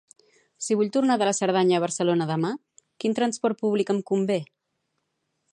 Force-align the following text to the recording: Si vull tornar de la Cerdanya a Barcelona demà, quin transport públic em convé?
Si 0.67 0.77
vull 0.79 0.87
tornar 0.95 1.17
de 1.23 1.27
la 1.29 1.33
Cerdanya 1.41 1.77
a 1.79 1.83
Barcelona 1.83 2.29
demà, 2.31 2.53
quin 3.05 3.17
transport 3.21 3.63
públic 3.63 3.97
em 3.97 4.05
convé? 4.13 4.43